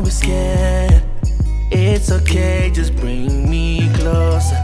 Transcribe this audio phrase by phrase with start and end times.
[0.00, 1.02] Don't be scared.
[1.70, 4.56] It's okay, just bring me closer.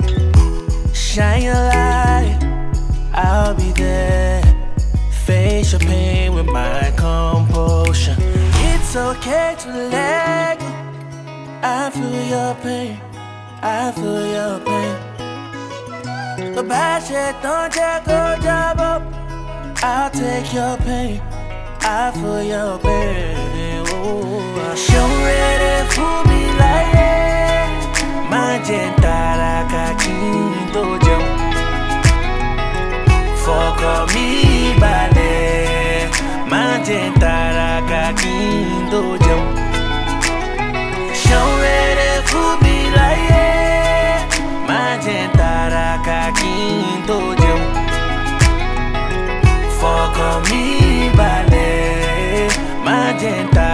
[0.95, 2.39] Shine your light,
[3.13, 4.43] I'll be there.
[5.27, 8.17] Face your pain with my composure.
[8.19, 10.67] It's okay to let go.
[11.63, 12.99] I feel your pain,
[13.61, 16.55] I feel your pain.
[16.55, 19.03] The bad shit don't just go job up.
[19.85, 21.21] I'll take your pain,
[21.83, 23.46] I feel your pain.
[24.07, 27.71] Ready for me like that.
[28.31, 29.17] Magenta
[30.01, 31.23] quinto jam.
[33.43, 33.83] Fuck
[34.15, 34.29] me
[34.79, 36.07] ballet.
[36.47, 37.35] Magenta
[39.25, 39.43] jam.
[41.23, 43.27] Show ready for me like.
[44.69, 45.51] Magenta.
[49.81, 50.65] Fuck me
[51.17, 52.49] ballet.
[52.85, 53.66] Magenta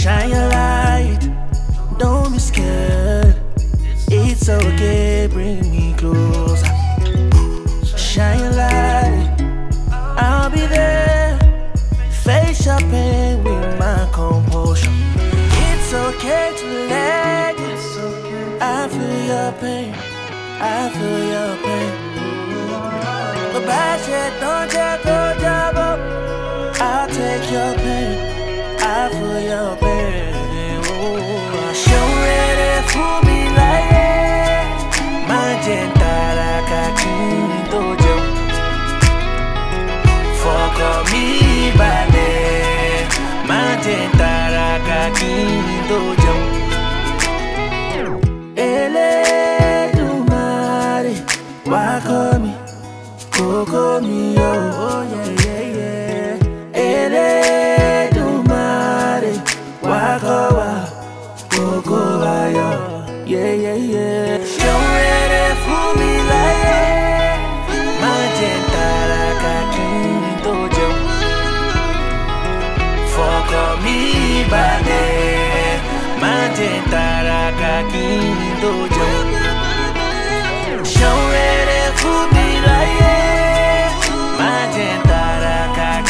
[0.00, 1.20] Shine your light,
[1.98, 3.34] don't be scared.
[4.08, 6.64] It's okay, bring me closer.
[7.98, 9.36] Shine your light,
[9.92, 11.38] I'll be there.
[12.24, 14.90] Face your pain with my composure.
[15.68, 18.58] It's okay to let go.
[18.58, 19.94] I feel your pain,
[20.62, 21.92] I feel your pain.
[23.52, 25.19] But bad don't just
[45.16, 46.40] quinto jam.
[49.80, 51.14] Eledumare,
[51.72, 52.52] wako mi,
[53.36, 54.42] koko mi oh,
[54.86, 56.34] oh yeah yeah yeah.
[58.10, 59.32] Eledumare,
[59.82, 60.70] wako wa,
[61.54, 62.36] koko wa
[63.26, 64.19] yeah yeah yeah.
[76.60, 79.26] Magenta like a quinto jam.
[80.84, 83.96] Show ready for me like that.
[84.38, 86.00] Magenta like a